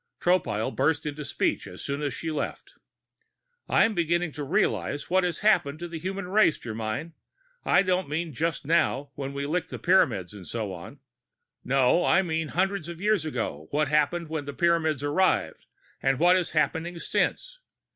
[0.19, 2.73] Tropile burst into speech as soon as she left.
[3.69, 7.11] "I'm beginning to realize what has happened to the human race, Germyn.
[7.63, 11.01] I don't mean just now, when we licked the Pyramids and so on.
[11.63, 15.67] No, I mean hundreds of years ago, what happened when the Pyramids arrived,
[16.01, 17.59] and what has been happening since.